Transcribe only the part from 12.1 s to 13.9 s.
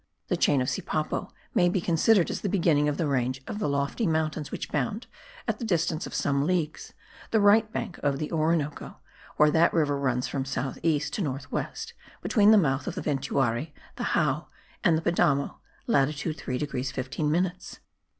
between the mouth of the Ventuari,